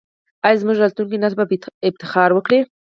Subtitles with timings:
[0.45, 1.45] آیا زموږ راتلونکی نسل به
[1.89, 2.59] افتخار وکړي؟